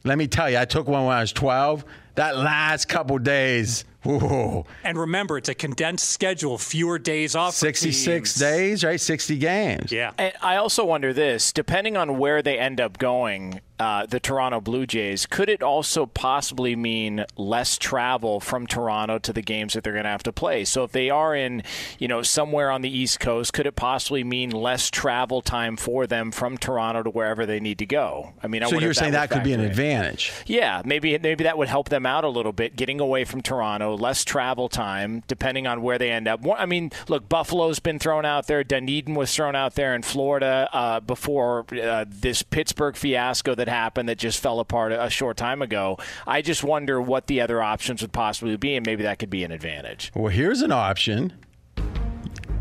[0.05, 1.83] Let me tell you, I took one when I was 12.
[2.15, 4.65] That last couple days Ooh.
[4.83, 7.55] And remember, it's a condensed schedule, fewer days off.
[7.55, 8.99] 66 days, right?
[8.99, 9.91] 60 games.
[9.91, 10.11] Yeah.
[10.17, 14.61] And I also wonder this depending on where they end up going, uh, the Toronto
[14.61, 19.83] Blue Jays, could it also possibly mean less travel from Toronto to the games that
[19.83, 20.65] they're going to have to play?
[20.65, 21.63] So if they are in,
[21.99, 26.07] you know, somewhere on the East Coast, could it possibly mean less travel time for
[26.07, 28.33] them from Toronto to wherever they need to go?
[28.41, 29.65] I mean, I so you're saying that, that could be an in.
[29.67, 30.31] advantage?
[30.45, 33.95] Yeah, maybe maybe that would help them out a little bit, getting away from Toronto,
[33.95, 36.41] less travel time, depending on where they end up.
[36.57, 38.63] I mean, look, Buffalo's been thrown out there.
[38.63, 44.09] Dunedin was thrown out there in Florida uh, before uh, this Pittsburgh fiasco that happened
[44.09, 45.97] that just fell apart a short time ago.
[46.25, 49.43] I just wonder what the other options would possibly be, and maybe that could be
[49.43, 50.11] an advantage.
[50.15, 51.33] Well, here's an option.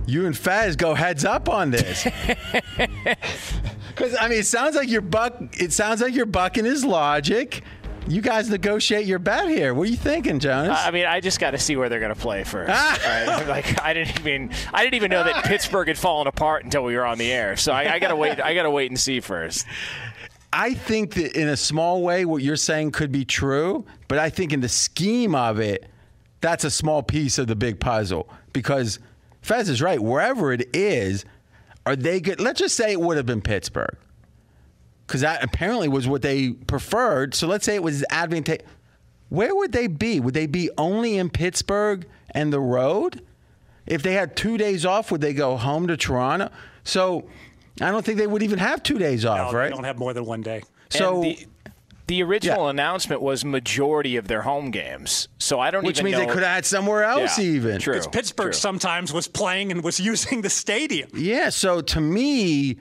[0.06, 2.06] You and Fez go heads up on this.
[3.94, 5.36] Because I mean, it sounds like you're buck.
[5.52, 7.62] It sounds like you're bucking his logic
[8.06, 9.72] you guys negotiate your bet here.
[9.72, 10.78] What are you thinking, Jonas?
[10.78, 12.70] I mean, I just got to see where they're going to play first.
[12.72, 12.98] Ah!
[13.06, 13.48] right?
[13.54, 16.96] Like, I didn't even I didn't even know that Pittsburgh had fallen apart until we
[16.96, 17.56] were on the air.
[17.56, 18.40] So I, I got to wait.
[18.40, 19.66] I got to wait and see first.
[20.56, 24.30] I think that in a small way, what you're saying could be true, but I
[24.30, 25.84] think in the scheme of it,
[26.40, 29.00] that's a small piece of the big puzzle because
[29.42, 30.00] Fez is right.
[30.00, 31.24] Wherever it is,
[31.84, 32.40] are they good?
[32.40, 33.96] Let's just say it would have been Pittsburgh
[35.04, 37.34] because that apparently was what they preferred.
[37.34, 38.64] So let's say it was advantageous.
[39.30, 40.20] Where would they be?
[40.20, 43.22] Would they be only in Pittsburgh and the road?
[43.86, 46.50] If they had two days off, would they go home to Toronto?
[46.84, 47.28] So
[47.80, 49.68] I don't think they would even have two days off, no, right?
[49.68, 50.62] They don't have more than one day.
[50.90, 51.38] So the,
[52.06, 52.70] the original Yeah.
[52.70, 55.28] announcement was majority of their home games.
[55.38, 56.26] So I don't which even means know.
[56.26, 57.80] they could have had somewhere else Yeah, even.
[57.80, 57.96] True.
[57.96, 58.58] It's Pittsburgh true.
[58.60, 61.08] sometimes was playing and was using the stadium.
[61.14, 62.76] Yeah, so to me,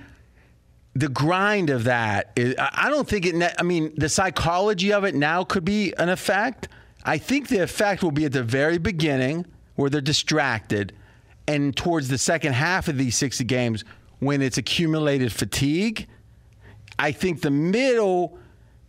[0.96, 5.04] the grind of that is, I I don't think it, I mean, the psychology of
[5.06, 6.68] it now could be an effect.
[7.04, 10.94] I think the effect will be at the very beginning where they're distracted
[11.48, 13.84] and towards the second half of these 60 games
[14.24, 16.08] when it's accumulated fatigue.
[16.98, 18.38] I think the middle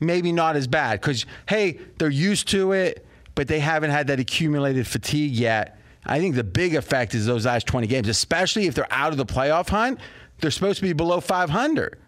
[0.01, 4.21] maybe not as bad because hey, they're used to it, but they haven't had that
[4.21, 5.79] accumulated fatigue yet.
[6.07, 9.17] I think the big effect is those last 20 games, especially if they're out of
[9.17, 9.99] the playoff hunt.
[10.41, 11.99] They're supposed to be below 500.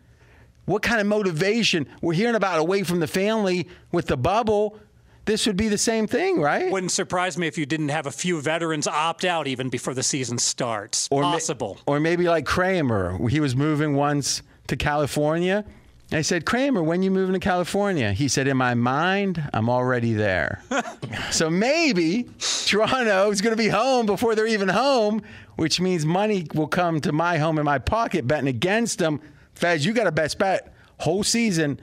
[0.67, 1.89] What kind of motivation?
[2.03, 4.79] We're hearing about away from the family with the bubble.
[5.27, 6.71] This would be the same thing, right?
[6.71, 10.03] Wouldn't surprise me if you didn't have a few veterans opt out even before the
[10.05, 11.09] season starts.
[11.11, 11.79] Or ma- Possible.
[11.87, 13.19] or maybe like Kramer.
[13.29, 15.65] He was moving once to California.
[16.13, 18.13] I said, Kramer, when you moving to California?
[18.13, 20.63] He said, In my mind, I'm already there.
[21.33, 22.29] so maybe
[22.65, 25.23] Toronto is going to be home before they're even home,
[25.57, 29.21] which means money will come to my home in my pocket betting against them.
[29.55, 31.81] Fez, you got a best bet whole season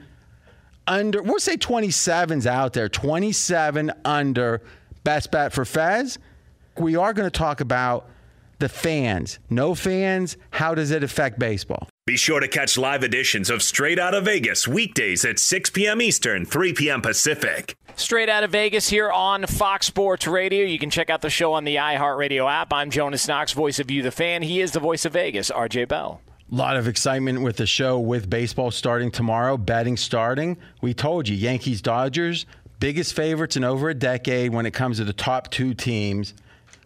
[0.86, 4.62] under, we'll say 27's out there, 27 under
[5.02, 6.18] best bet for Fez.
[6.78, 8.08] We are going to talk about
[8.58, 9.38] the fans.
[9.50, 11.88] No fans, how does it affect baseball?
[12.06, 16.02] Be sure to catch live editions of Straight Out of Vegas weekdays at 6 p.m.
[16.02, 17.00] Eastern, 3 p.m.
[17.00, 17.74] Pacific.
[17.96, 20.66] Straight out of Vegas here on Fox Sports Radio.
[20.66, 22.72] You can check out the show on the iHeartRadio app.
[22.72, 24.42] I'm Jonas Knox, voice of You, the fan.
[24.42, 26.20] He is the voice of Vegas, RJ Bell.
[26.54, 30.56] A lot of excitement with the show with baseball starting tomorrow, betting starting.
[30.80, 32.46] We told you, Yankees, Dodgers,
[32.78, 36.32] biggest favorites in over a decade when it comes to the top two teams.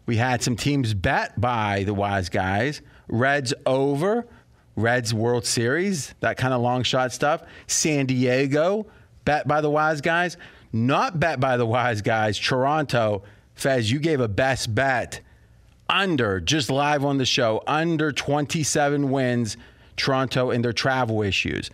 [0.07, 2.81] We had some teams bet by the wise guys.
[3.09, 4.27] Reds over,
[4.75, 7.43] Reds World Series, that kind of long shot stuff.
[7.67, 8.87] San Diego,
[9.27, 10.39] bet by the wise guys.
[10.73, 12.39] Not bet by the wise guys.
[12.39, 13.23] Toronto,
[13.55, 15.21] Fez, you gave a best bet
[15.89, 19.57] under, just live on the show, under 27 wins,
[19.97, 21.71] Toronto and their travel issues.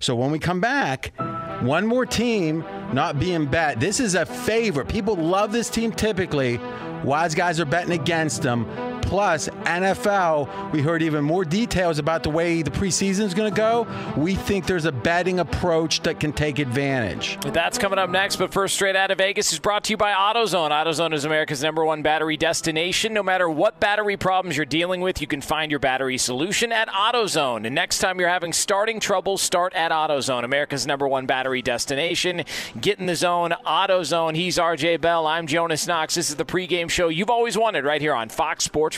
[0.00, 1.12] So when we come back,
[1.60, 3.80] one more team not being bet.
[3.80, 4.88] This is a favorite.
[4.88, 6.60] People love this team typically.
[7.04, 8.64] Wise guys are betting against them.
[9.08, 13.56] Plus, NFL, we heard even more details about the way the preseason is going to
[13.56, 13.86] go.
[14.18, 17.38] We think there's a betting approach that can take advantage.
[17.40, 20.12] That's coming up next, but first, straight out of Vegas is brought to you by
[20.12, 20.72] AutoZone.
[20.72, 23.14] AutoZone is America's number one battery destination.
[23.14, 26.88] No matter what battery problems you're dealing with, you can find your battery solution at
[26.88, 27.64] AutoZone.
[27.64, 32.44] And next time you're having starting trouble, start at AutoZone, America's number one battery destination.
[32.78, 34.36] Get in the zone, AutoZone.
[34.36, 35.26] He's RJ Bell.
[35.26, 36.14] I'm Jonas Knox.
[36.14, 38.97] This is the pregame show you've always wanted right here on Fox Sports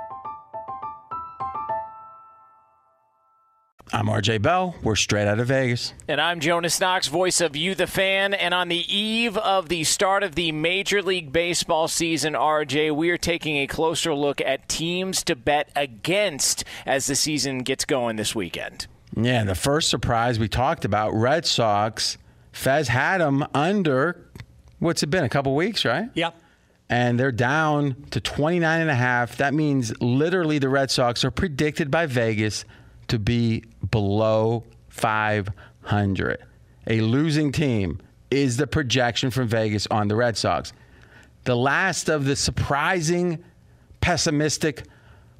[3.93, 4.73] I'm RJ Bell.
[4.83, 5.93] We're straight out of Vegas.
[6.07, 8.33] And I'm Jonas Knox, voice of You the Fan.
[8.33, 13.09] And on the eve of the start of the Major League Baseball season, RJ, we
[13.09, 18.15] are taking a closer look at teams to bet against as the season gets going
[18.15, 18.87] this weekend.
[19.13, 22.17] Yeah, the first surprise we talked about, Red Sox.
[22.53, 24.25] Fez had them under,
[24.79, 26.09] what's it been, a couple weeks, right?
[26.13, 26.37] Yep
[26.93, 29.37] and they're down to 29 and a half.
[29.37, 32.65] That means literally the Red Sox are predicted by Vegas
[33.11, 36.37] to be below 500.
[36.87, 37.99] A losing team
[38.31, 40.71] is the projection from Vegas on the Red Sox.
[41.43, 43.43] The last of the surprising
[43.99, 44.83] pessimistic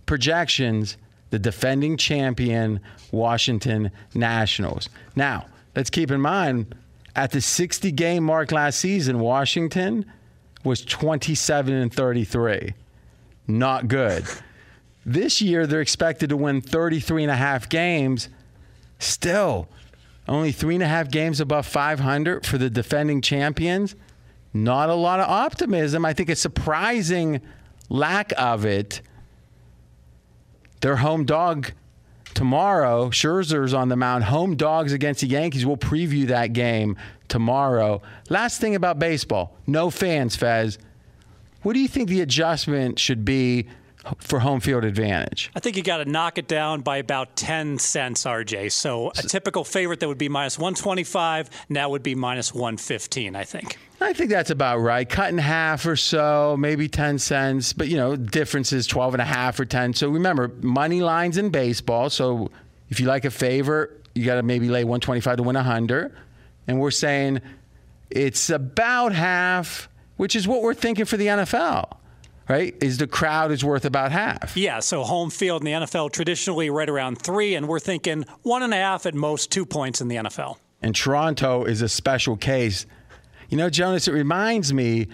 [0.05, 0.97] projections,
[1.29, 2.81] the defending champion
[3.13, 4.89] Washington Nationals.
[5.15, 6.75] Now, let's keep in mind
[7.15, 10.03] at the 60 game mark last season, Washington
[10.65, 12.73] was 27 and 33.
[13.47, 14.25] Not good.
[15.05, 18.29] This year, they're expected to win 33 and a half games.
[18.99, 19.67] Still,
[20.27, 23.95] only three and a half games above 500 for the defending champions.
[24.53, 26.05] Not a lot of optimism.
[26.05, 27.41] I think a surprising
[27.89, 29.01] lack of it.
[30.81, 31.71] Their home dog
[32.33, 33.09] tomorrow.
[33.09, 34.25] Scherzer's on the mound.
[34.25, 35.65] Home dogs against the Yankees.
[35.65, 36.97] We'll preview that game
[37.27, 38.01] tomorrow.
[38.29, 40.77] Last thing about baseball no fans, Fez.
[41.61, 43.67] What do you think the adjustment should be
[44.19, 45.51] for home field advantage?
[45.55, 48.71] I think you got to knock it down by about 10 cents, RJ.
[48.71, 53.43] So a typical favorite that would be minus 125 now would be minus 115, I
[53.43, 53.77] think.
[53.99, 55.07] I think that's about right.
[55.07, 57.73] Cut in half or so, maybe 10 cents.
[57.73, 59.93] But, you know, difference is 12 and a half or 10.
[59.93, 62.09] So remember, money lines in baseball.
[62.09, 62.49] So
[62.89, 66.15] if you like a favorite, you got to maybe lay 125 to win 100.
[66.67, 67.41] And we're saying
[68.09, 69.87] it's about half,
[70.17, 71.97] which is what we're thinking for the NFL
[72.51, 72.75] right?
[72.81, 74.57] Is the crowd is worth about half.
[74.57, 78.61] Yeah, so home field in the NFL traditionally right around three, and we're thinking one
[78.61, 80.57] and a half at most, two points in the NFL.
[80.81, 82.85] And Toronto is a special case.
[83.49, 85.07] You know, Jonas, it reminds me.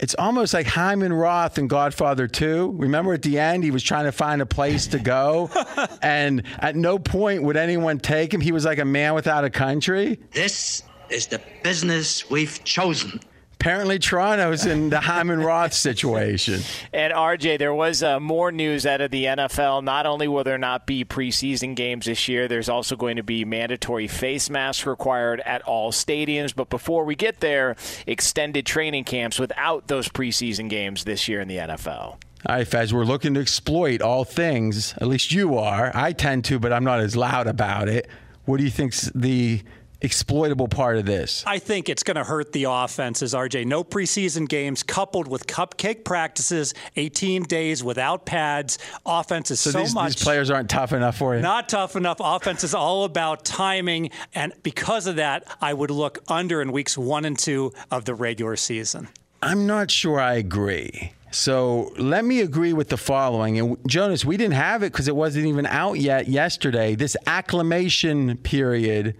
[0.00, 2.74] It's almost like Hyman Roth in Godfather 2.
[2.76, 5.48] Remember at the end, he was trying to find a place to go,
[6.02, 8.40] and at no point would anyone take him.
[8.40, 10.18] He was like a man without a country.
[10.32, 13.20] This is the business we've chosen
[13.62, 16.62] apparently Toronto's in the Hyman Roth situation.
[16.92, 19.82] And RJ, there was uh, more news out of the NFL.
[19.82, 23.44] Not only will there not be preseason games this year, there's also going to be
[23.44, 26.54] mandatory face masks required at all stadiums.
[26.54, 31.48] But before we get there, extended training camps without those preseason games this year in
[31.48, 31.88] the NFL.
[31.90, 34.92] All right, Fez, we're looking to exploit all things.
[34.98, 35.92] At least you are.
[35.94, 38.08] I tend to, but I'm not as loud about it.
[38.44, 39.62] What do you think's the
[40.02, 41.42] exploitable part of this?
[41.46, 43.66] I think it's going to hurt the offenses, RJ.
[43.66, 48.78] No preseason games coupled with cupcake practices, 18 days without pads.
[49.06, 50.14] Offense is so, so these, much.
[50.16, 51.40] These players aren't tough enough for you.
[51.40, 52.18] Not tough enough.
[52.20, 54.10] Offense is all about timing.
[54.34, 58.14] And because of that, I would look under in weeks one and two of the
[58.14, 59.08] regular season.
[59.42, 61.12] I'm not sure I agree.
[61.32, 63.58] So let me agree with the following.
[63.58, 66.94] And Jonas, we didn't have it because it wasn't even out yet yesterday.
[66.94, 69.16] This acclimation period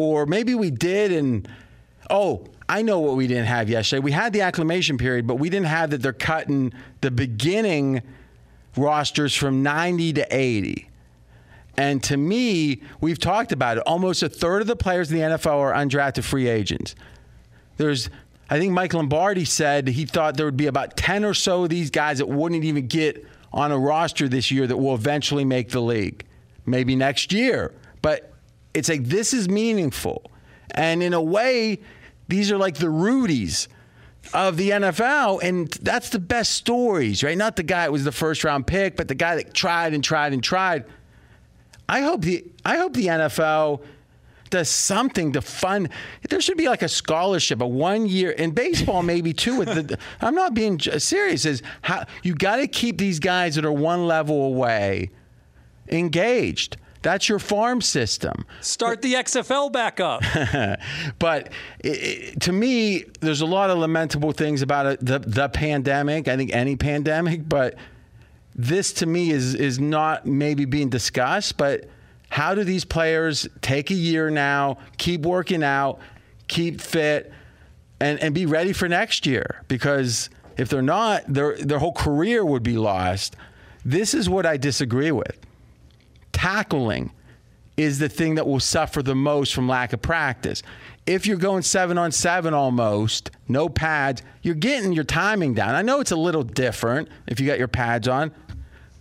[0.00, 1.48] or maybe we did and
[2.08, 3.98] oh I know what we didn't have yesterday.
[3.98, 8.02] We had the acclimation period, but we didn't have that they're cutting the beginning
[8.76, 10.88] rosters from 90 to 80.
[11.76, 13.82] And to me, we've talked about it.
[13.86, 16.94] Almost a third of the players in the NFL are undrafted free agents.
[17.76, 18.08] There's,
[18.48, 21.70] I think Mike Lombardi said he thought there would be about 10 or so of
[21.70, 25.70] these guys that wouldn't even get on a roster this year that will eventually make
[25.70, 26.24] the league.
[26.66, 27.74] Maybe next year.
[28.00, 28.29] But
[28.74, 30.30] it's like this is meaningful.
[30.72, 31.80] And in a way,
[32.28, 33.68] these are like the Rudies
[34.32, 37.36] of the NFL, and that's the best stories, right?
[37.36, 40.04] Not the guy that was the first round pick, but the guy that tried and
[40.04, 40.84] tried and tried.
[41.88, 43.82] I hope the I hope the NFL
[44.50, 45.88] does something to fund.
[46.28, 49.56] There should be like a scholarship, a one year in baseball, maybe too.
[49.56, 51.44] With the, I'm not being serious.
[51.44, 55.10] Is how you got to keep these guys that are one level away
[55.88, 56.76] engaged.
[57.02, 58.44] That's your farm system.
[58.60, 60.22] Start the XFL back up.
[61.18, 65.04] but it, it, to me, there's a lot of lamentable things about it.
[65.04, 67.76] The, the pandemic, I think any pandemic, but
[68.54, 71.56] this to me is is not maybe being discussed.
[71.56, 71.88] But
[72.28, 76.00] how do these players take a year now, keep working out,
[76.48, 77.32] keep fit,
[77.98, 79.62] and, and be ready for next year?
[79.68, 80.28] Because
[80.58, 83.36] if they're not, their their whole career would be lost.
[83.86, 85.38] This is what I disagree with
[86.40, 87.12] tackling
[87.76, 90.62] is the thing that will suffer the most from lack of practice.
[91.06, 95.74] If you're going seven on seven almost, no pads, you're getting your timing down.
[95.74, 98.32] I know it's a little different if you got your pads on,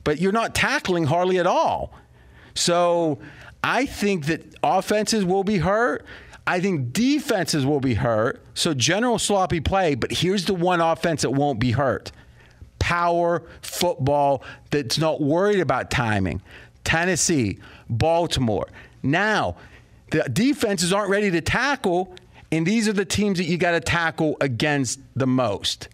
[0.03, 1.93] but you're not tackling hardly at all.
[2.55, 3.19] So
[3.63, 6.05] I think that offenses will be hurt.
[6.45, 8.43] I think defenses will be hurt.
[8.53, 12.11] So general sloppy play, but here's the one offense that won't be hurt
[12.79, 16.41] power football that's not worried about timing.
[16.89, 18.67] Tennessee, Baltimore.
[19.03, 19.57] Now,
[20.09, 22.15] the defenses aren't ready to tackle,
[22.51, 25.87] and these are the teams that you got to tackle against the most.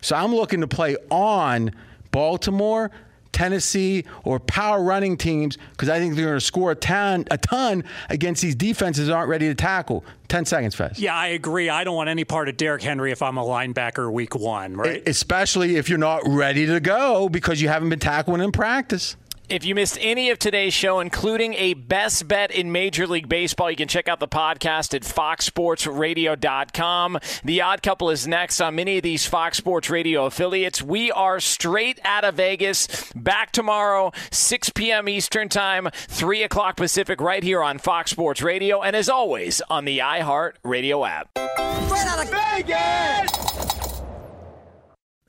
[0.00, 1.70] So I'm looking to play on
[2.10, 2.90] Baltimore,
[3.30, 7.38] Tennessee, or power running teams because I think they're going to score a ton, a
[7.38, 10.04] ton against these defenses that aren't ready to tackle.
[10.26, 10.98] 10 seconds, Fez.
[10.98, 11.70] Yeah, I agree.
[11.70, 15.06] I don't want any part of Derrick Henry if I'm a linebacker week one, right?
[15.06, 19.14] Especially if you're not ready to go because you haven't been tackling in practice.
[19.48, 23.70] If you missed any of today's show, including a best bet in Major League Baseball,
[23.70, 27.18] you can check out the podcast at foxsportsradio.com.
[27.44, 30.80] The Odd Couple is next on many of these Fox Sports Radio affiliates.
[30.80, 33.12] We are straight out of Vegas.
[33.14, 35.06] Back tomorrow, 6 p.m.
[35.08, 39.84] Eastern Time, 3 o'clock Pacific, right here on Fox Sports Radio, and as always, on
[39.84, 41.28] the iHeart Radio app.
[41.36, 43.71] Straight out of Vegas!